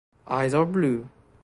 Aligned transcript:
Eyes 0.27 0.55
are 0.55 0.65
blue. 0.65 1.09